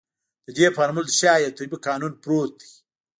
د 0.45 0.47
دې 0.57 0.67
فورمول 0.75 1.05
تر 1.09 1.15
شا 1.19 1.33
يو 1.43 1.55
طبيعي 1.57 1.77
قانون 1.87 2.13
پروت 2.23 2.51
دی. 2.59 2.69